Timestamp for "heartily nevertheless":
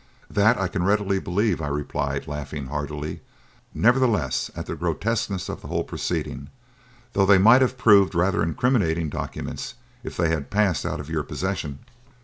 2.69-4.49